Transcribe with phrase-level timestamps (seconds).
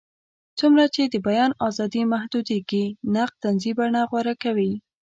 [0.59, 4.73] څومره چې د بیان ازادي محدودېږي، نقد طنزي بڼه غوره کوي.